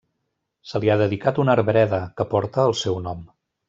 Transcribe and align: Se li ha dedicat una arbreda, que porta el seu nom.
Se 0.69 0.81
li 0.85 0.91
ha 0.93 0.95
dedicat 1.03 1.43
una 1.45 1.55
arbreda, 1.59 2.03
que 2.19 2.29
porta 2.35 2.69
el 2.75 2.79
seu 2.85 3.03
nom. 3.11 3.27